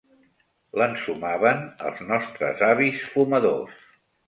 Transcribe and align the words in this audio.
L'ensumaven 0.81 1.61
els 1.91 2.03
nostres 2.09 2.65
avis 2.71 3.07
fumadors. 3.13 3.89